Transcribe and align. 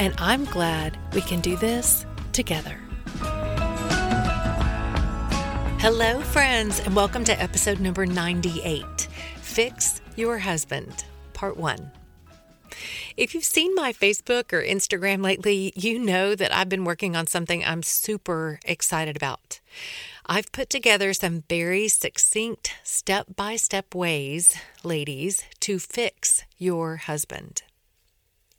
And 0.00 0.14
I'm 0.16 0.46
glad 0.46 0.96
we 1.12 1.20
can 1.20 1.42
do 1.42 1.56
this 1.56 2.06
together. 2.32 2.80
Hello, 5.78 6.22
friends, 6.22 6.80
and 6.80 6.96
welcome 6.96 7.22
to 7.24 7.38
episode 7.38 7.80
number 7.80 8.06
98 8.06 8.82
Fix 9.42 10.00
Your 10.16 10.38
Husband, 10.38 11.04
Part 11.34 11.58
1. 11.58 11.90
If 13.18 13.34
you've 13.34 13.44
seen 13.44 13.74
my 13.74 13.92
Facebook 13.92 14.54
or 14.54 14.62
Instagram 14.62 15.22
lately, 15.22 15.70
you 15.76 15.98
know 15.98 16.34
that 16.34 16.56
I've 16.56 16.70
been 16.70 16.84
working 16.84 17.14
on 17.14 17.26
something 17.26 17.62
I'm 17.62 17.82
super 17.82 18.58
excited 18.64 19.16
about. 19.16 19.60
I've 20.24 20.50
put 20.50 20.70
together 20.70 21.12
some 21.12 21.44
very 21.46 21.88
succinct 21.88 22.74
step 22.84 23.26
by 23.36 23.56
step 23.56 23.94
ways, 23.94 24.56
ladies, 24.82 25.44
to 25.60 25.78
fix 25.78 26.44
your 26.56 26.96
husband. 26.96 27.64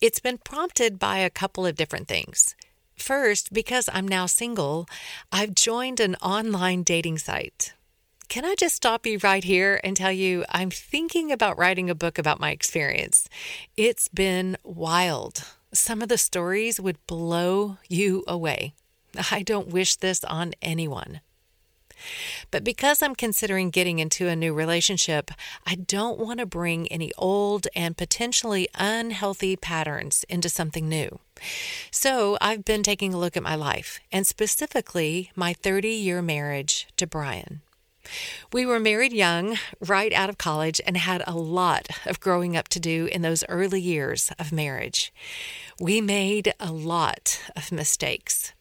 It's 0.01 0.19
been 0.19 0.39
prompted 0.39 0.97
by 0.97 1.19
a 1.19 1.29
couple 1.29 1.63
of 1.63 1.75
different 1.75 2.07
things. 2.07 2.55
First, 2.95 3.53
because 3.53 3.87
I'm 3.93 4.07
now 4.07 4.25
single, 4.25 4.87
I've 5.31 5.53
joined 5.53 5.99
an 5.99 6.15
online 6.15 6.81
dating 6.81 7.19
site. 7.19 7.73
Can 8.27 8.43
I 8.43 8.55
just 8.57 8.75
stop 8.75 9.05
you 9.05 9.19
right 9.23 9.43
here 9.43 9.79
and 9.83 9.95
tell 9.95 10.11
you 10.11 10.43
I'm 10.49 10.71
thinking 10.71 11.31
about 11.31 11.59
writing 11.59 11.87
a 11.87 11.93
book 11.93 12.17
about 12.17 12.39
my 12.39 12.49
experience? 12.49 13.29
It's 13.77 14.07
been 14.07 14.57
wild. 14.63 15.43
Some 15.71 16.01
of 16.01 16.09
the 16.09 16.17
stories 16.17 16.79
would 16.79 17.05
blow 17.05 17.77
you 17.87 18.23
away. 18.27 18.73
I 19.29 19.43
don't 19.43 19.67
wish 19.67 19.97
this 19.97 20.23
on 20.23 20.53
anyone. 20.63 21.21
But 22.49 22.63
because 22.63 23.01
I'm 23.01 23.15
considering 23.15 23.69
getting 23.69 23.99
into 23.99 24.27
a 24.27 24.35
new 24.35 24.53
relationship, 24.53 25.31
I 25.65 25.75
don't 25.75 26.19
want 26.19 26.39
to 26.39 26.45
bring 26.45 26.87
any 26.87 27.11
old 27.17 27.67
and 27.75 27.97
potentially 27.97 28.67
unhealthy 28.75 29.55
patterns 29.55 30.25
into 30.29 30.49
something 30.49 30.87
new. 30.87 31.19
So 31.89 32.37
I've 32.41 32.65
been 32.65 32.83
taking 32.83 33.13
a 33.13 33.19
look 33.19 33.35
at 33.35 33.43
my 33.43 33.55
life, 33.55 33.99
and 34.11 34.27
specifically 34.27 35.31
my 35.35 35.53
30 35.53 35.89
year 35.89 36.21
marriage 36.21 36.87
to 36.97 37.07
Brian. 37.07 37.61
We 38.51 38.65
were 38.65 38.79
married 38.79 39.13
young, 39.13 39.57
right 39.79 40.11
out 40.11 40.29
of 40.29 40.37
college, 40.37 40.81
and 40.85 40.97
had 40.97 41.23
a 41.27 41.35
lot 41.35 41.87
of 42.05 42.19
growing 42.19 42.57
up 42.57 42.67
to 42.69 42.79
do 42.79 43.07
in 43.11 43.21
those 43.21 43.43
early 43.47 43.79
years 43.79 44.31
of 44.39 44.51
marriage. 44.51 45.13
We 45.79 46.01
made 46.01 46.53
a 46.59 46.71
lot 46.71 47.39
of 47.55 47.71
mistakes. 47.71 48.53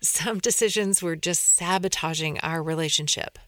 Some 0.00 0.38
decisions 0.38 1.02
were 1.02 1.16
just 1.16 1.54
sabotaging 1.54 2.38
our 2.40 2.62
relationship. 2.62 3.38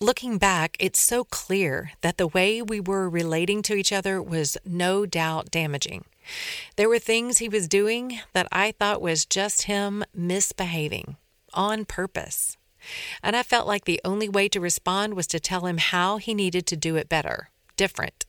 Looking 0.00 0.36
back, 0.36 0.76
it's 0.78 1.00
so 1.00 1.24
clear 1.24 1.92
that 2.02 2.18
the 2.18 2.26
way 2.26 2.60
we 2.60 2.80
were 2.80 3.08
relating 3.08 3.62
to 3.62 3.74
each 3.74 3.92
other 3.92 4.20
was 4.20 4.58
no 4.64 5.06
doubt 5.06 5.50
damaging. 5.50 6.04
There 6.76 6.88
were 6.88 6.98
things 6.98 7.38
he 7.38 7.48
was 7.48 7.66
doing 7.66 8.20
that 8.34 8.48
I 8.52 8.72
thought 8.72 9.00
was 9.00 9.24
just 9.24 9.62
him 9.62 10.04
misbehaving 10.14 11.16
on 11.54 11.86
purpose. 11.86 12.58
And 13.22 13.34
I 13.34 13.42
felt 13.42 13.66
like 13.66 13.86
the 13.86 14.00
only 14.04 14.28
way 14.28 14.48
to 14.50 14.60
respond 14.60 15.14
was 15.14 15.26
to 15.28 15.40
tell 15.40 15.66
him 15.66 15.78
how 15.78 16.18
he 16.18 16.34
needed 16.34 16.66
to 16.66 16.76
do 16.76 16.96
it 16.96 17.08
better, 17.08 17.48
different 17.76 18.26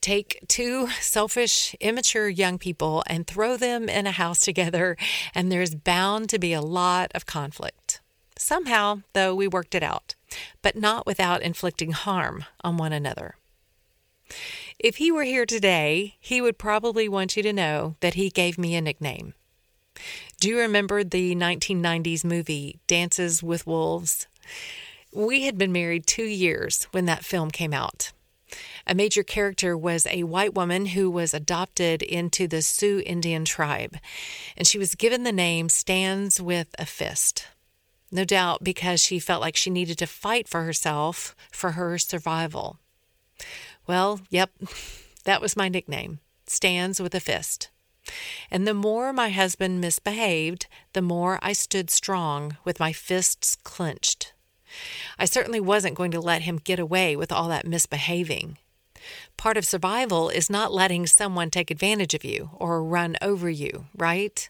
take 0.00 0.44
two 0.48 0.88
selfish, 1.00 1.74
immature 1.80 2.28
young 2.28 2.58
people 2.58 3.02
and 3.06 3.26
throw 3.26 3.56
them 3.56 3.88
in 3.88 4.06
a 4.06 4.12
house 4.12 4.40
together, 4.40 4.96
and 5.34 5.50
there's 5.50 5.74
bound 5.74 6.28
to 6.30 6.38
be 6.38 6.52
a 6.52 6.60
lot 6.60 7.10
of 7.14 7.26
conflict. 7.26 8.00
Somehow, 8.36 9.02
though, 9.12 9.34
we 9.34 9.46
worked 9.46 9.74
it 9.74 9.82
out, 9.82 10.14
but 10.62 10.76
not 10.76 11.06
without 11.06 11.42
inflicting 11.42 11.92
harm 11.92 12.44
on 12.64 12.76
one 12.76 12.92
another. 12.92 13.34
If 14.78 14.96
he 14.96 15.12
were 15.12 15.24
here 15.24 15.44
today, 15.44 16.16
he 16.20 16.40
would 16.40 16.56
probably 16.56 17.08
want 17.08 17.36
you 17.36 17.42
to 17.42 17.52
know 17.52 17.96
that 18.00 18.14
he 18.14 18.30
gave 18.30 18.56
me 18.56 18.74
a 18.74 18.80
nickname. 18.80 19.34
Do 20.40 20.48
you 20.48 20.58
remember 20.58 21.04
the 21.04 21.34
1990s 21.34 22.24
movie 22.24 22.80
Dances 22.86 23.42
with 23.42 23.66
Wolves? 23.66 24.26
We 25.12 25.42
had 25.42 25.58
been 25.58 25.72
married 25.72 26.06
two 26.06 26.24
years 26.24 26.84
when 26.92 27.04
that 27.06 27.24
film 27.24 27.50
came 27.50 27.74
out. 27.74 28.12
A 28.86 28.94
major 28.94 29.22
character 29.22 29.76
was 29.76 30.06
a 30.06 30.24
white 30.24 30.54
woman 30.54 30.86
who 30.86 31.10
was 31.10 31.34
adopted 31.34 32.02
into 32.02 32.48
the 32.48 32.62
Sioux 32.62 33.02
Indian 33.04 33.44
tribe, 33.44 33.96
and 34.56 34.66
she 34.66 34.78
was 34.78 34.94
given 34.94 35.22
the 35.22 35.32
name 35.32 35.68
Stands 35.68 36.40
with 36.40 36.74
a 36.78 36.86
Fist. 36.86 37.46
No 38.10 38.24
doubt 38.24 38.64
because 38.64 39.00
she 39.00 39.18
felt 39.18 39.40
like 39.40 39.56
she 39.56 39.70
needed 39.70 39.98
to 39.98 40.06
fight 40.06 40.48
for 40.48 40.64
herself 40.64 41.36
for 41.52 41.72
her 41.72 41.98
survival. 41.98 42.78
Well, 43.86 44.20
yep, 44.30 44.50
that 45.24 45.40
was 45.40 45.56
my 45.56 45.68
nickname 45.68 46.20
Stands 46.46 47.00
with 47.00 47.14
a 47.14 47.20
Fist. 47.20 47.70
And 48.50 48.66
the 48.66 48.74
more 48.74 49.12
my 49.12 49.28
husband 49.28 49.80
misbehaved, 49.80 50.66
the 50.94 51.02
more 51.02 51.38
I 51.42 51.52
stood 51.52 51.90
strong 51.90 52.56
with 52.64 52.80
my 52.80 52.92
fists 52.92 53.54
clenched. 53.54 54.32
I 55.18 55.24
certainly 55.24 55.60
wasn't 55.60 55.96
going 55.96 56.10
to 56.12 56.20
let 56.20 56.42
him 56.42 56.58
get 56.58 56.78
away 56.78 57.16
with 57.16 57.32
all 57.32 57.48
that 57.48 57.66
misbehaving. 57.66 58.58
Part 59.36 59.56
of 59.56 59.64
survival 59.64 60.28
is 60.28 60.50
not 60.50 60.72
letting 60.72 61.06
someone 61.06 61.50
take 61.50 61.70
advantage 61.70 62.14
of 62.14 62.24
you 62.24 62.50
or 62.54 62.84
run 62.84 63.16
over 63.22 63.48
you, 63.48 63.86
right? 63.96 64.48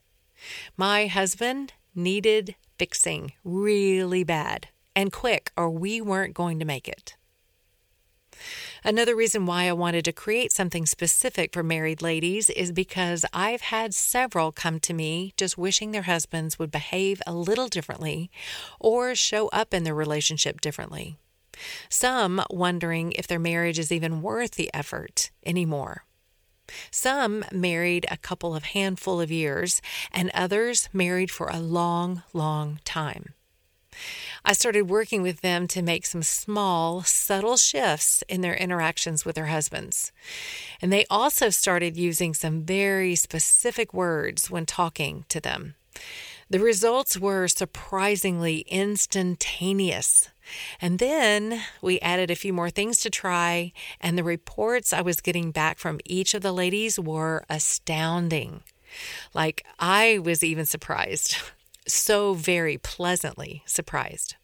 My 0.77 1.07
husband 1.07 1.73
needed 1.95 2.57
fixing 2.79 3.33
really 3.45 4.25
bad 4.25 4.69
and 4.97 5.13
quick, 5.13 5.53
or 5.57 5.71
we 5.71 6.01
weren't 6.01 6.35
going 6.35 6.59
to 6.59 6.65
make 6.65 6.89
it. 6.89 7.17
Another 8.85 9.15
reason 9.15 9.47
why 9.47 9.69
I 9.69 9.73
wanted 9.73 10.05
to 10.07 10.13
create 10.13 10.53
something 10.53 10.87
specific 10.87 11.53
for 11.53 11.63
married 11.63 12.03
ladies 12.03 12.49
is 12.51 12.73
because 12.73 13.25
I've 13.33 13.61
had 13.61 13.95
several 13.95 14.53
come 14.53 14.81
to 14.81 14.95
me 14.95 15.35
just 15.37 15.59
wishing 15.59 15.91
their 15.91 16.03
husbands 16.03 16.59
would 16.59 16.71
behave 16.71 17.21
a 17.27 17.35
little 17.35 17.69
differently 17.69 18.31
or 18.79 19.15
show 19.15 19.49
up 19.49 19.75
in 19.75 19.85
their 19.85 19.95
relationship 19.95 20.61
differently. 20.61 21.17
Some 21.89 22.43
wondering 22.51 23.13
if 23.13 23.27
their 23.27 23.39
marriage 23.39 23.79
is 23.79 23.93
even 23.93 24.23
worth 24.23 24.53
the 24.53 24.71
effort 24.73 25.31
anymore. 25.45 26.05
Some 26.91 27.45
married 27.53 28.07
a 28.11 28.17
couple 28.17 28.55
of 28.55 28.65
handful 28.65 29.21
of 29.21 29.31
years, 29.31 29.83
and 30.13 30.31
others 30.33 30.89
married 30.93 31.31
for 31.31 31.49
a 31.49 31.59
long, 31.59 32.23
long 32.33 32.79
time. 32.85 33.35
I 34.45 34.53
started 34.53 34.89
working 34.89 35.23
with 35.23 35.41
them 35.41 35.67
to 35.69 35.83
make 35.83 36.07
some 36.07 36.23
small, 36.23 37.03
subtle 37.03 37.57
shifts 37.57 38.23
in 38.29 38.41
their 38.41 38.55
interactions 38.55 39.25
with 39.25 39.37
their 39.37 39.47
husbands. 39.47 40.13
And 40.81 40.93
they 40.93 41.05
also 41.11 41.51
started 41.51 41.97
using 41.97 42.35
some 42.35 42.63
very 42.63 43.15
specific 43.15 43.93
words 43.93 44.51
when 44.51 44.67
talking 44.67 45.25
to 45.29 45.41
them. 45.41 45.75
The 46.49 46.59
results 46.59 47.17
were 47.17 47.47
surprisingly 47.47 48.65
instantaneous. 48.69 50.29
And 50.81 50.99
then 50.99 51.63
we 51.81 52.01
added 52.01 52.29
a 52.29 52.35
few 52.35 52.53
more 52.53 52.71
things 52.71 52.99
to 53.03 53.11
try, 53.11 53.73
and 54.01 54.19
the 54.19 54.25
reports 54.25 54.93
I 54.93 55.01
was 55.01 55.21
getting 55.21 55.53
back 55.53 55.79
from 55.79 56.01
each 56.05 56.35
of 56.35 56.43
the 56.43 56.51
ladies 56.51 56.99
were 56.99 57.45
astounding. 57.49 58.65
Like, 59.33 59.65
I 59.79 60.19
was 60.19 60.43
even 60.43 60.67
surprised, 60.67 61.37
so 61.93 62.35
very 62.35 62.79
pleasantly 62.79 63.63
surprised. 63.67 64.37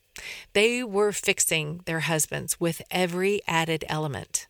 They 0.53 0.83
were 0.83 1.13
fixing 1.13 1.81
their 1.85 2.01
husbands 2.01 2.59
with 2.59 2.83
every 2.91 3.41
added 3.47 3.85
element. 3.89 4.47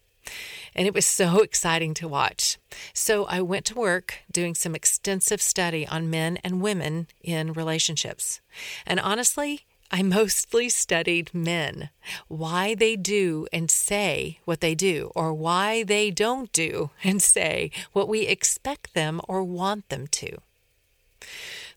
And 0.74 0.86
it 0.86 0.94
was 0.94 1.06
so 1.06 1.38
exciting 1.42 1.94
to 1.94 2.08
watch. 2.08 2.58
So 2.92 3.24
I 3.24 3.40
went 3.40 3.64
to 3.66 3.74
work 3.74 4.20
doing 4.30 4.54
some 4.54 4.74
extensive 4.74 5.40
study 5.40 5.86
on 5.86 6.10
men 6.10 6.38
and 6.44 6.62
women 6.62 7.08
in 7.22 7.52
relationships. 7.52 8.40
And 8.86 9.00
honestly, 9.00 9.66
I 9.90 10.02
mostly 10.02 10.68
studied 10.68 11.32
men, 11.32 11.90
why 12.28 12.74
they 12.74 12.96
do 12.96 13.46
and 13.52 13.70
say 13.70 14.40
what 14.44 14.60
they 14.60 14.74
do, 14.74 15.10
or 15.14 15.32
why 15.32 15.82
they 15.84 16.10
don't 16.10 16.52
do 16.52 16.90
and 17.04 17.22
say 17.22 17.70
what 17.92 18.08
we 18.08 18.22
expect 18.22 18.94
them 18.94 19.20
or 19.28 19.42
want 19.42 19.88
them 19.88 20.06
to. 20.08 20.38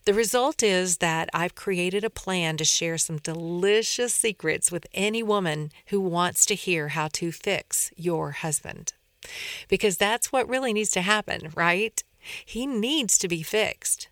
The 0.04 0.14
result 0.14 0.62
is 0.62 0.98
that 0.98 1.28
I've 1.34 1.54
created 1.54 2.04
a 2.04 2.10
plan 2.10 2.56
to 2.56 2.64
share 2.64 2.96
some 2.96 3.18
delicious 3.18 4.14
secrets 4.14 4.72
with 4.72 4.86
any 4.94 5.22
woman 5.22 5.70
who 5.86 6.00
wants 6.00 6.46
to 6.46 6.54
hear 6.54 6.88
how 6.88 7.08
to 7.14 7.30
fix 7.30 7.92
your 7.96 8.30
husband. 8.32 8.94
Because 9.68 9.98
that's 9.98 10.32
what 10.32 10.48
really 10.48 10.72
needs 10.72 10.90
to 10.90 11.02
happen, 11.02 11.52
right? 11.54 12.02
He 12.44 12.66
needs 12.66 13.18
to 13.18 13.28
be 13.28 13.42
fixed. 13.42 14.08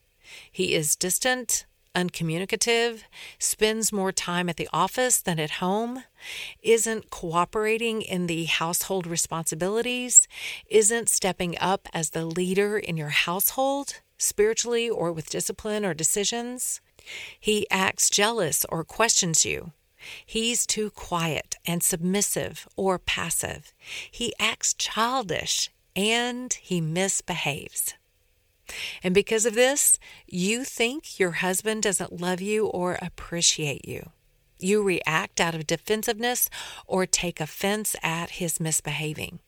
He 0.52 0.74
is 0.74 0.94
distant, 0.94 1.64
uncommunicative, 1.94 3.04
spends 3.38 3.92
more 3.92 4.12
time 4.12 4.50
at 4.50 4.58
the 4.58 4.68
office 4.72 5.20
than 5.20 5.40
at 5.40 5.52
home, 5.52 6.04
isn't 6.62 7.10
cooperating 7.10 8.02
in 8.02 8.26
the 8.26 8.44
household 8.44 9.06
responsibilities, 9.06 10.28
isn't 10.68 11.08
stepping 11.08 11.56
up 11.58 11.88
as 11.94 12.10
the 12.10 12.26
leader 12.26 12.78
in 12.78 12.98
your 12.98 13.08
household 13.08 14.00
spiritually 14.18 14.90
or 14.90 15.12
with 15.12 15.30
discipline 15.30 15.84
or 15.84 15.94
decisions. 15.94 16.80
He 17.38 17.66
acts 17.70 18.10
jealous 18.10 18.66
or 18.68 18.84
questions 18.84 19.44
you. 19.44 19.72
He's 20.24 20.66
too 20.66 20.90
quiet 20.90 21.56
and 21.66 21.82
submissive 21.82 22.68
or 22.76 22.98
passive. 22.98 23.72
He 24.10 24.34
acts 24.38 24.74
childish 24.74 25.70
and 25.96 26.52
he 26.52 26.80
misbehaves. 26.80 27.94
And 29.02 29.14
because 29.14 29.46
of 29.46 29.54
this, 29.54 29.98
you 30.26 30.62
think 30.64 31.18
your 31.18 31.32
husband 31.32 31.82
doesn't 31.82 32.20
love 32.20 32.40
you 32.40 32.66
or 32.66 32.98
appreciate 33.00 33.88
you. 33.88 34.10
You 34.58 34.82
react 34.82 35.40
out 35.40 35.54
of 35.54 35.66
defensiveness 35.66 36.50
or 36.86 37.06
take 37.06 37.40
offense 37.40 37.96
at 38.02 38.32
his 38.32 38.60
misbehaving. 38.60 39.38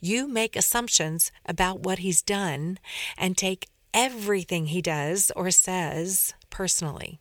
You 0.00 0.26
make 0.26 0.56
assumptions 0.56 1.30
about 1.46 1.80
what 1.80 2.00
he's 2.00 2.22
done 2.22 2.78
and 3.16 3.36
take 3.36 3.68
everything 3.94 4.66
he 4.66 4.82
does 4.82 5.32
or 5.36 5.50
says 5.50 6.34
personally. 6.50 7.20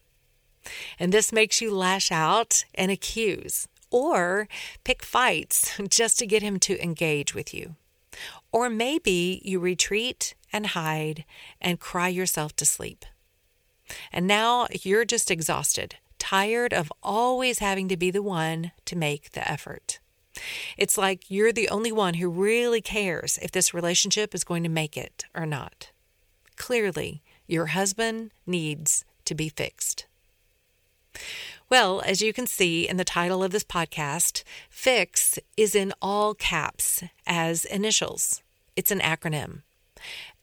And 1.00 1.12
this 1.12 1.32
makes 1.32 1.62
you 1.62 1.74
lash 1.74 2.12
out 2.12 2.66
and 2.76 2.92
accuse 2.92 3.68
or 3.92 4.48
pick 4.84 5.04
fights 5.04 5.78
just 5.90 6.20
to 6.20 6.28
get 6.28 6.44
him 6.44 6.60
to 6.60 6.82
engage 6.84 7.34
with 7.34 7.54
you. 7.54 7.76
Or 8.52 8.70
maybe 8.70 9.42
you 9.44 9.60
retreat 9.60 10.36
and 10.52 10.68
hide 10.68 11.26
and 11.62 11.80
cry 11.80 12.08
yourself 12.08 12.56
to 12.58 12.66
sleep. 12.66 13.06
And 14.12 14.28
now 14.28 14.68
you're 14.84 15.06
just 15.06 15.32
exhausted, 15.32 15.96
tired 16.18 16.74
of 16.74 16.92
always 17.02 17.60
having 17.60 17.88
to 17.90 17.98
be 17.98 18.12
the 18.12 18.22
one 18.22 18.72
to 18.86 18.96
make 18.96 19.32
the 19.32 19.50
effort. 19.50 20.00
It's 20.78 20.98
like 20.98 21.30
you're 21.30 21.52
the 21.52 21.70
only 21.70 21.92
one 21.92 22.16
who 22.16 22.30
really 22.30 22.82
cares 22.82 23.40
if 23.42 23.52
this 23.52 23.74
relationship 23.74 24.36
is 24.36 24.44
going 24.44 24.64
to 24.64 24.70
make 24.70 24.96
it 24.96 25.26
or 25.36 25.46
not. 25.46 25.92
Clearly, 26.60 27.24
your 27.48 27.68
husband 27.68 28.30
needs 28.46 29.06
to 29.26 29.34
be 29.34 29.50
fixed. 29.50 30.06
Well, 31.70 32.02
as 32.06 32.22
you 32.22 32.34
can 32.34 32.46
see 32.46 32.88
in 32.88 32.98
the 32.98 33.04
title 33.04 33.44
of 33.44 33.52
this 33.52 33.64
podcast, 33.64 34.44
FIX 34.70 35.40
is 35.58 35.74
in 35.74 35.94
all 36.02 36.36
caps 36.36 37.02
as 37.26 37.66
initials. 37.66 38.44
It's 38.76 38.92
an 38.92 39.00
acronym. 39.00 39.62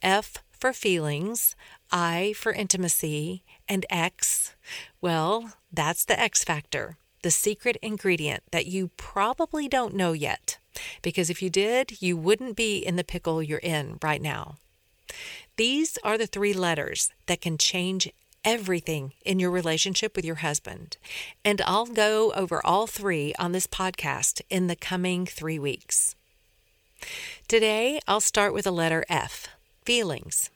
F 0.02 0.38
for 0.50 0.72
feelings, 0.72 1.54
I 1.92 2.32
for 2.36 2.50
intimacy, 2.50 3.44
and 3.68 3.84
X, 3.90 4.56
well, 5.00 5.52
that's 5.72 6.04
the 6.04 6.18
X 6.18 6.42
factor, 6.42 6.96
the 7.22 7.30
secret 7.30 7.76
ingredient 7.82 8.42
that 8.52 8.66
you 8.66 8.90
probably 8.96 9.68
don't 9.68 9.94
know 9.94 10.12
yet. 10.12 10.58
Because 11.02 11.28
if 11.28 11.42
you 11.42 11.50
did, 11.50 12.00
you 12.00 12.16
wouldn't 12.16 12.56
be 12.56 12.78
in 12.78 12.96
the 12.96 13.04
pickle 13.04 13.42
you're 13.42 13.58
in 13.58 13.98
right 14.02 14.22
now. 14.22 14.56
These 15.56 15.96
are 16.04 16.18
the 16.18 16.26
three 16.26 16.52
letters 16.52 17.10
that 17.26 17.40
can 17.40 17.56
change 17.56 18.10
everything 18.44 19.12
in 19.24 19.40
your 19.40 19.50
relationship 19.50 20.14
with 20.14 20.24
your 20.24 20.36
husband. 20.36 20.98
And 21.44 21.62
I'll 21.62 21.86
go 21.86 22.32
over 22.34 22.64
all 22.64 22.86
three 22.86 23.34
on 23.38 23.52
this 23.52 23.66
podcast 23.66 24.42
in 24.50 24.66
the 24.66 24.76
coming 24.76 25.24
three 25.24 25.58
weeks. 25.58 26.14
Today, 27.48 28.00
I'll 28.06 28.20
start 28.20 28.52
with 28.52 28.64
the 28.64 28.70
letter 28.70 29.04
F 29.08 29.48
feelings. 29.84 30.50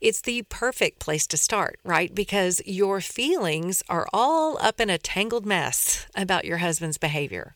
It's 0.00 0.20
the 0.20 0.42
perfect 0.42 0.98
place 0.98 1.26
to 1.28 1.36
start, 1.36 1.78
right? 1.84 2.12
Because 2.12 2.60
your 2.66 3.00
feelings 3.00 3.82
are 3.88 4.08
all 4.12 4.58
up 4.60 4.80
in 4.80 4.90
a 4.90 4.98
tangled 4.98 5.46
mess 5.46 6.06
about 6.16 6.44
your 6.44 6.58
husband's 6.58 6.98
behavior. 6.98 7.54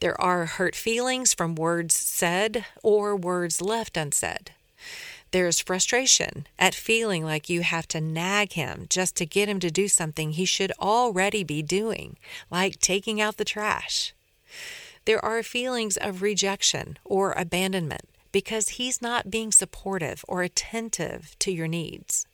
There 0.00 0.18
are 0.20 0.46
hurt 0.46 0.74
feelings 0.74 1.32
from 1.32 1.54
words 1.54 1.94
said 1.94 2.66
or 2.82 3.16
words 3.16 3.62
left 3.62 3.96
unsaid. 3.96 4.52
There's 5.32 5.60
frustration 5.60 6.48
at 6.58 6.74
feeling 6.74 7.24
like 7.24 7.48
you 7.48 7.62
have 7.62 7.86
to 7.88 8.00
nag 8.00 8.54
him 8.54 8.86
just 8.88 9.14
to 9.16 9.26
get 9.26 9.48
him 9.48 9.60
to 9.60 9.70
do 9.70 9.86
something 9.86 10.32
he 10.32 10.44
should 10.44 10.72
already 10.80 11.44
be 11.44 11.62
doing, 11.62 12.16
like 12.50 12.80
taking 12.80 13.20
out 13.20 13.36
the 13.36 13.44
trash. 13.44 14.12
There 15.04 15.24
are 15.24 15.42
feelings 15.44 15.96
of 15.96 16.20
rejection 16.20 16.98
or 17.04 17.32
abandonment 17.32 18.08
because 18.32 18.70
he's 18.70 19.00
not 19.00 19.30
being 19.30 19.52
supportive 19.52 20.24
or 20.26 20.42
attentive 20.42 21.36
to 21.38 21.52
your 21.52 21.68
needs. 21.68 22.26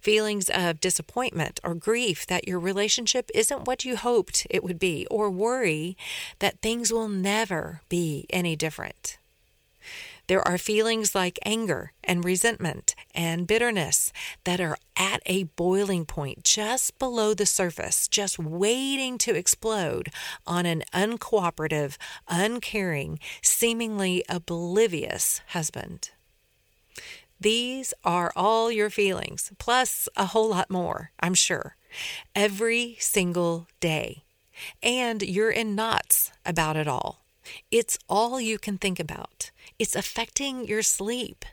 Feelings 0.00 0.48
of 0.50 0.80
disappointment 0.80 1.60
or 1.62 1.74
grief 1.74 2.26
that 2.26 2.48
your 2.48 2.58
relationship 2.58 3.30
isn't 3.34 3.66
what 3.66 3.84
you 3.84 3.96
hoped 3.96 4.46
it 4.50 4.64
would 4.64 4.78
be, 4.78 5.06
or 5.10 5.30
worry 5.30 5.96
that 6.40 6.60
things 6.60 6.92
will 6.92 7.08
never 7.08 7.82
be 7.88 8.26
any 8.30 8.56
different. 8.56 9.18
There 10.26 10.46
are 10.46 10.58
feelings 10.58 11.14
like 11.14 11.38
anger 11.44 11.92
and 12.02 12.24
resentment 12.24 12.94
and 13.14 13.46
bitterness 13.46 14.12
that 14.44 14.60
are 14.60 14.76
at 14.96 15.20
a 15.26 15.44
boiling 15.44 16.06
point 16.06 16.44
just 16.44 16.98
below 16.98 17.34
the 17.34 17.46
surface, 17.46 18.08
just 18.08 18.38
waiting 18.38 19.18
to 19.18 19.34
explode 19.34 20.10
on 20.46 20.64
an 20.64 20.82
uncooperative, 20.94 21.96
uncaring, 22.28 23.18
seemingly 23.42 24.24
oblivious 24.28 25.42
husband. 25.48 26.10
These 27.40 27.92
are 28.04 28.32
all 28.34 28.72
your 28.72 28.88
feelings, 28.90 29.52
plus 29.58 30.08
a 30.16 30.26
whole 30.26 30.48
lot 30.48 30.70
more, 30.70 31.10
I'm 31.20 31.34
sure, 31.34 31.76
every 32.34 32.96
single 32.98 33.66
day. 33.80 34.24
And 34.82 35.20
you're 35.20 35.50
in 35.50 35.74
knots 35.74 36.30
about 36.46 36.76
it 36.76 36.88
all. 36.88 37.23
It's 37.70 37.98
all 38.08 38.40
you 38.40 38.58
can 38.58 38.78
think 38.78 38.98
about. 38.98 39.50
It's 39.78 39.96
affecting 39.96 40.66
your 40.66 40.82
sleep. 40.82 41.44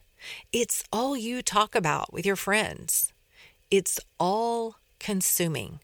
It's 0.51 0.83
all 0.91 1.17
you 1.17 1.41
talk 1.41 1.75
about 1.75 2.13
with 2.13 2.25
your 2.25 2.35
friends. 2.35 3.11
It's 3.69 3.99
all 4.19 4.75
consuming. 4.99 5.79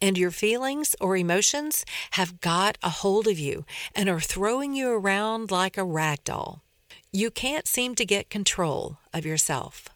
And 0.00 0.18
your 0.18 0.30
feelings 0.30 0.96
or 1.00 1.16
emotions 1.16 1.84
have 2.12 2.40
got 2.40 2.76
a 2.82 2.90
hold 2.90 3.26
of 3.26 3.38
you 3.38 3.64
and 3.94 4.08
are 4.08 4.20
throwing 4.20 4.74
you 4.74 4.90
around 4.90 5.50
like 5.50 5.76
a 5.76 5.84
rag 5.84 6.24
doll. 6.24 6.62
You 7.12 7.30
can't 7.30 7.66
seem 7.66 7.94
to 7.96 8.04
get 8.04 8.30
control 8.30 8.98
of 9.12 9.26
yourself. 9.26 9.88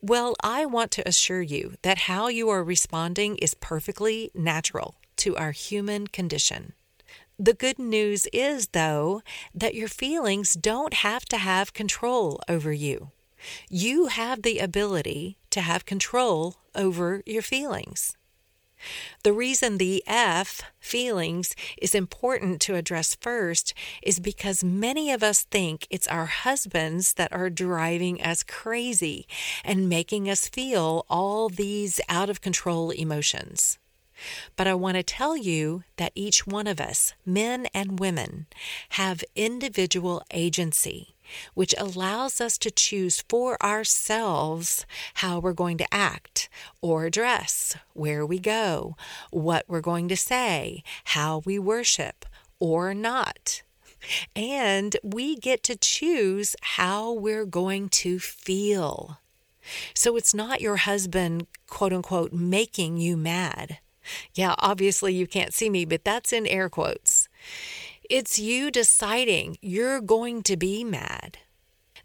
Well, 0.00 0.34
I 0.42 0.66
want 0.66 0.90
to 0.92 1.06
assure 1.06 1.42
you 1.42 1.74
that 1.82 1.98
how 1.98 2.28
you 2.28 2.48
are 2.48 2.64
responding 2.64 3.36
is 3.36 3.54
perfectly 3.54 4.30
natural 4.34 4.94
to 5.16 5.36
our 5.36 5.52
human 5.52 6.06
condition. 6.06 6.72
The 7.42 7.54
good 7.54 7.78
news 7.78 8.26
is, 8.34 8.68
though, 8.72 9.22
that 9.54 9.74
your 9.74 9.88
feelings 9.88 10.52
don't 10.52 10.92
have 10.92 11.24
to 11.30 11.38
have 11.38 11.72
control 11.72 12.38
over 12.50 12.70
you. 12.70 13.12
You 13.70 14.08
have 14.08 14.42
the 14.42 14.58
ability 14.58 15.38
to 15.48 15.62
have 15.62 15.86
control 15.86 16.56
over 16.74 17.22
your 17.24 17.40
feelings. 17.40 18.14
The 19.22 19.32
reason 19.32 19.78
the 19.78 20.04
F, 20.06 20.60
feelings, 20.80 21.56
is 21.80 21.94
important 21.94 22.60
to 22.60 22.74
address 22.74 23.14
first 23.14 23.72
is 24.02 24.20
because 24.20 24.62
many 24.62 25.10
of 25.10 25.22
us 25.22 25.44
think 25.44 25.86
it's 25.88 26.08
our 26.08 26.26
husbands 26.26 27.14
that 27.14 27.32
are 27.32 27.48
driving 27.48 28.20
us 28.20 28.42
crazy 28.42 29.26
and 29.64 29.88
making 29.88 30.28
us 30.28 30.46
feel 30.46 31.06
all 31.08 31.48
these 31.48 32.02
out 32.06 32.28
of 32.28 32.42
control 32.42 32.90
emotions. 32.90 33.78
But 34.56 34.66
I 34.66 34.74
want 34.74 34.96
to 34.96 35.02
tell 35.02 35.36
you 35.36 35.84
that 35.96 36.12
each 36.14 36.46
one 36.46 36.66
of 36.66 36.80
us, 36.80 37.14
men 37.24 37.66
and 37.74 37.98
women, 37.98 38.46
have 38.90 39.24
individual 39.34 40.22
agency 40.32 41.14
which 41.54 41.74
allows 41.78 42.40
us 42.40 42.58
to 42.58 42.70
choose 42.70 43.22
for 43.28 43.56
ourselves 43.62 44.86
how 45.14 45.38
we're 45.38 45.52
going 45.52 45.78
to 45.78 45.94
act 45.94 46.48
or 46.80 47.10
dress, 47.10 47.76
where 47.92 48.24
we 48.26 48.38
go, 48.38 48.96
what 49.30 49.64
we're 49.68 49.80
going 49.80 50.08
to 50.08 50.16
say, 50.16 50.82
how 51.04 51.42
we 51.44 51.58
worship 51.58 52.24
or 52.58 52.94
not. 52.94 53.62
And 54.34 54.96
we 55.02 55.36
get 55.36 55.62
to 55.64 55.76
choose 55.76 56.56
how 56.62 57.12
we're 57.12 57.44
going 57.44 57.88
to 57.90 58.18
feel. 58.18 59.18
So 59.94 60.16
it's 60.16 60.34
not 60.34 60.60
your 60.60 60.76
husband, 60.76 61.46
quote 61.66 61.92
unquote, 61.92 62.32
making 62.32 62.96
you 62.96 63.16
mad. 63.16 63.78
Yeah, 64.34 64.54
obviously 64.58 65.14
you 65.14 65.26
can't 65.26 65.54
see 65.54 65.70
me, 65.70 65.84
but 65.84 66.04
that's 66.04 66.32
in 66.32 66.46
air 66.46 66.68
quotes. 66.68 67.28
It's 68.08 68.38
you 68.38 68.70
deciding 68.70 69.58
you're 69.60 70.00
going 70.00 70.42
to 70.44 70.56
be 70.56 70.84
mad. 70.84 71.38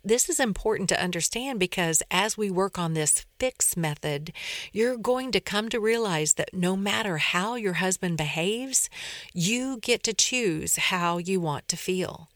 This 0.03 0.29
is 0.29 0.39
important 0.39 0.87
to 0.89 1.01
understand 1.01 1.59
because 1.59 2.03
as 2.11 2.37
we 2.37 2.51
work 2.51 2.77
on 2.77 2.93
this 2.93 3.25
fix 3.39 3.75
method, 3.75 4.31
you're 4.71 4.97
going 4.97 5.31
to 5.31 5.39
come 5.39 5.67
to 5.69 5.79
realize 5.79 6.35
that 6.35 6.53
no 6.53 6.75
matter 6.77 7.17
how 7.17 7.55
your 7.55 7.73
husband 7.73 8.15
behaves, 8.17 8.87
you 9.33 9.79
get 9.81 10.03
to 10.03 10.13
choose 10.13 10.75
how 10.75 11.17
you 11.17 11.39
want 11.39 11.67
to 11.69 11.75
feel. 11.75 12.29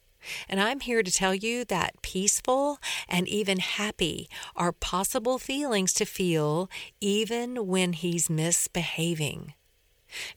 And 0.47 0.59
I'm 0.59 0.79
here 0.79 1.03
to 1.03 1.11
tell 1.11 1.33
you 1.33 1.65
that 1.65 2.01
peaceful 2.01 2.79
and 3.07 3.27
even 3.27 3.59
happy 3.59 4.29
are 4.55 4.71
possible 4.71 5.37
feelings 5.37 5.93
to 5.93 6.05
feel 6.05 6.69
even 6.99 7.67
when 7.67 7.93
he's 7.93 8.29
misbehaving. 8.29 9.53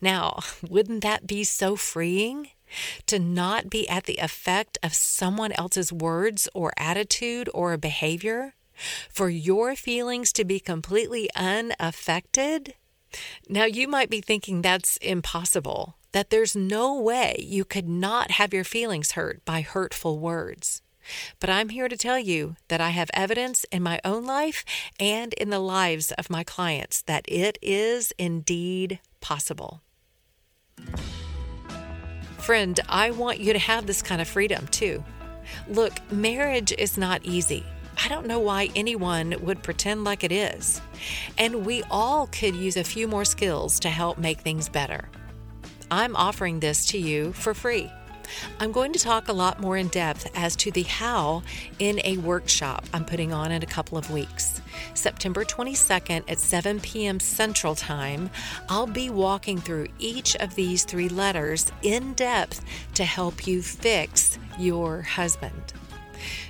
Now, 0.00 0.40
wouldn't 0.68 1.02
that 1.02 1.26
be 1.26 1.44
so 1.44 1.76
freeing? 1.76 2.48
to 3.06 3.18
not 3.18 3.70
be 3.70 3.88
at 3.88 4.04
the 4.04 4.16
effect 4.16 4.78
of 4.82 4.94
someone 4.94 5.52
else's 5.52 5.92
words 5.92 6.48
or 6.54 6.72
attitude 6.76 7.48
or 7.52 7.76
behavior, 7.76 8.54
for 9.10 9.28
your 9.28 9.76
feelings 9.76 10.32
to 10.32 10.44
be 10.44 10.58
completely 10.58 11.28
unaffected? 11.36 12.74
Now, 13.48 13.64
you 13.64 13.86
might 13.86 14.08
be 14.08 14.20
thinking 14.20 14.62
that's 14.62 14.96
impossible, 14.98 15.96
that 16.12 16.30
there's 16.30 16.54
no 16.54 16.98
way 16.98 17.36
you 17.38 17.64
could 17.64 17.88
not 17.88 18.32
have 18.32 18.54
your 18.54 18.64
feelings 18.64 19.12
hurt 19.12 19.44
by 19.44 19.60
hurtful 19.62 20.18
words. 20.18 20.82
But 21.40 21.50
I'm 21.50 21.70
here 21.70 21.88
to 21.88 21.96
tell 21.96 22.18
you 22.18 22.56
that 22.68 22.80
I 22.80 22.90
have 22.90 23.10
evidence 23.12 23.64
in 23.72 23.82
my 23.82 24.00
own 24.04 24.24
life 24.24 24.64
and 25.00 25.32
in 25.34 25.50
the 25.50 25.58
lives 25.58 26.12
of 26.12 26.30
my 26.30 26.44
clients 26.44 27.02
that 27.02 27.24
it 27.26 27.58
is 27.60 28.12
indeed 28.18 29.00
possible. 29.20 29.82
Friend, 32.38 32.78
I 32.88 33.10
want 33.10 33.40
you 33.40 33.52
to 33.52 33.58
have 33.58 33.86
this 33.86 34.02
kind 34.02 34.20
of 34.20 34.28
freedom 34.28 34.66
too. 34.68 35.04
Look, 35.68 35.92
marriage 36.12 36.72
is 36.76 36.96
not 36.96 37.24
easy. 37.24 37.64
I 38.02 38.08
don't 38.08 38.26
know 38.26 38.40
why 38.40 38.70
anyone 38.74 39.36
would 39.42 39.62
pretend 39.62 40.04
like 40.04 40.24
it 40.24 40.32
is. 40.32 40.80
And 41.38 41.66
we 41.66 41.82
all 41.90 42.26
could 42.28 42.56
use 42.56 42.76
a 42.76 42.84
few 42.84 43.06
more 43.06 43.24
skills 43.24 43.78
to 43.80 43.90
help 43.90 44.18
make 44.18 44.40
things 44.40 44.68
better. 44.68 45.08
I'm 45.92 46.16
offering 46.16 46.60
this 46.60 46.86
to 46.86 46.98
you 46.98 47.34
for 47.34 47.52
free. 47.52 47.92
I'm 48.58 48.72
going 48.72 48.94
to 48.94 48.98
talk 48.98 49.28
a 49.28 49.32
lot 49.34 49.60
more 49.60 49.76
in 49.76 49.88
depth 49.88 50.26
as 50.34 50.56
to 50.56 50.70
the 50.70 50.84
how 50.84 51.42
in 51.80 52.00
a 52.02 52.16
workshop 52.16 52.86
I'm 52.94 53.04
putting 53.04 53.34
on 53.34 53.52
in 53.52 53.62
a 53.62 53.66
couple 53.66 53.98
of 53.98 54.10
weeks. 54.10 54.62
September 54.94 55.44
22nd 55.44 56.22
at 56.28 56.38
7 56.38 56.80
p.m. 56.80 57.20
Central 57.20 57.74
Time, 57.74 58.30
I'll 58.70 58.86
be 58.86 59.10
walking 59.10 59.58
through 59.58 59.88
each 59.98 60.34
of 60.36 60.54
these 60.54 60.86
three 60.86 61.10
letters 61.10 61.70
in 61.82 62.14
depth 62.14 62.64
to 62.94 63.04
help 63.04 63.46
you 63.46 63.60
fix 63.60 64.38
your 64.58 65.02
husband. 65.02 65.74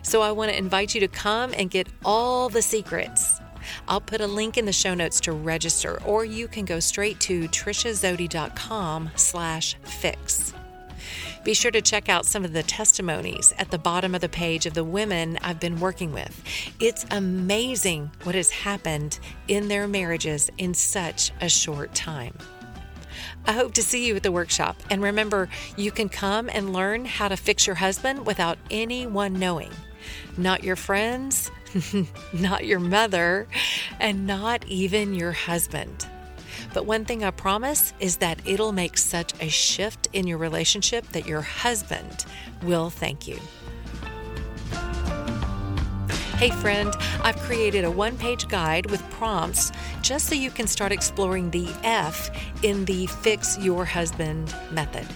So 0.02 0.22
I 0.22 0.30
want 0.30 0.52
to 0.52 0.56
invite 0.56 0.94
you 0.94 1.00
to 1.00 1.08
come 1.08 1.52
and 1.56 1.68
get 1.68 1.88
all 2.04 2.48
the 2.48 2.62
secrets. 2.62 3.41
I'll 3.88 4.00
put 4.00 4.20
a 4.20 4.26
link 4.26 4.56
in 4.56 4.64
the 4.64 4.72
show 4.72 4.94
notes 4.94 5.20
to 5.22 5.32
register, 5.32 6.02
or 6.04 6.24
you 6.24 6.48
can 6.48 6.64
go 6.64 6.80
straight 6.80 7.20
to 7.20 7.48
triciazody.com 7.48 9.10
slash 9.16 9.76
fix. 9.84 10.52
Be 11.44 11.54
sure 11.54 11.72
to 11.72 11.82
check 11.82 12.08
out 12.08 12.24
some 12.24 12.44
of 12.44 12.52
the 12.52 12.62
testimonies 12.62 13.52
at 13.58 13.70
the 13.72 13.78
bottom 13.78 14.14
of 14.14 14.20
the 14.20 14.28
page 14.28 14.64
of 14.64 14.74
the 14.74 14.84
women 14.84 15.38
I've 15.42 15.58
been 15.58 15.80
working 15.80 16.12
with. 16.12 16.40
It's 16.78 17.04
amazing 17.10 18.12
what 18.22 18.36
has 18.36 18.50
happened 18.50 19.18
in 19.48 19.66
their 19.66 19.88
marriages 19.88 20.50
in 20.58 20.72
such 20.72 21.32
a 21.40 21.48
short 21.48 21.94
time. 21.94 22.38
I 23.44 23.52
hope 23.52 23.74
to 23.74 23.82
see 23.82 24.06
you 24.06 24.14
at 24.14 24.22
the 24.22 24.30
workshop. 24.30 24.76
And 24.88 25.02
remember, 25.02 25.48
you 25.76 25.90
can 25.90 26.08
come 26.08 26.48
and 26.48 26.72
learn 26.72 27.04
how 27.04 27.26
to 27.26 27.36
fix 27.36 27.66
your 27.66 27.76
husband 27.76 28.24
without 28.24 28.58
anyone 28.70 29.32
knowing. 29.34 29.70
Not 30.36 30.64
your 30.64 30.76
friends, 30.76 31.50
not 32.32 32.64
your 32.64 32.80
mother, 32.80 33.46
and 34.00 34.26
not 34.26 34.64
even 34.66 35.14
your 35.14 35.32
husband. 35.32 36.06
But 36.74 36.86
one 36.86 37.04
thing 37.04 37.22
I 37.24 37.30
promise 37.30 37.92
is 38.00 38.16
that 38.18 38.40
it'll 38.46 38.72
make 38.72 38.96
such 38.96 39.32
a 39.40 39.48
shift 39.48 40.08
in 40.12 40.26
your 40.26 40.38
relationship 40.38 41.06
that 41.08 41.26
your 41.26 41.42
husband 41.42 42.24
will 42.62 42.90
thank 42.90 43.28
you. 43.28 43.38
Hey, 46.36 46.50
friend, 46.50 46.92
I've 47.22 47.36
created 47.36 47.84
a 47.84 47.90
one 47.90 48.16
page 48.16 48.48
guide 48.48 48.90
with 48.90 49.00
prompts 49.10 49.70
just 50.00 50.26
so 50.26 50.34
you 50.34 50.50
can 50.50 50.66
start 50.66 50.90
exploring 50.90 51.50
the 51.50 51.68
F 51.84 52.30
in 52.64 52.84
the 52.84 53.06
Fix 53.06 53.58
Your 53.58 53.84
Husband 53.84 54.52
method. 54.72 55.06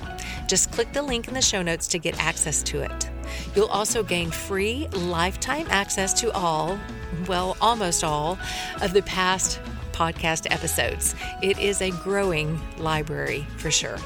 Just 0.46 0.70
click 0.72 0.92
the 0.92 1.02
link 1.02 1.28
in 1.28 1.34
the 1.34 1.42
show 1.42 1.62
notes 1.62 1.86
to 1.88 1.98
get 1.98 2.18
access 2.22 2.62
to 2.64 2.80
it. 2.82 3.10
You'll 3.54 3.66
also 3.66 4.02
gain 4.02 4.30
free 4.30 4.88
lifetime 4.88 5.66
access 5.70 6.12
to 6.20 6.32
all, 6.32 6.78
well, 7.26 7.56
almost 7.60 8.04
all, 8.04 8.38
of 8.80 8.92
the 8.92 9.02
past 9.02 9.60
podcast 9.92 10.46
episodes. 10.50 11.14
It 11.42 11.58
is 11.58 11.80
a 11.80 11.90
growing 11.90 12.60
library 12.78 13.46
for 13.56 13.70
sure. 13.70 13.98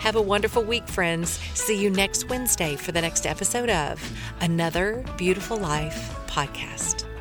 Have 0.00 0.16
a 0.16 0.22
wonderful 0.22 0.64
week, 0.64 0.88
friends. 0.88 1.38
See 1.54 1.80
you 1.80 1.90
next 1.90 2.28
Wednesday 2.28 2.76
for 2.76 2.92
the 2.92 3.00
next 3.00 3.26
episode 3.26 3.70
of 3.70 4.00
Another 4.40 5.04
Beautiful 5.16 5.56
Life 5.56 6.16
podcast. 6.26 7.11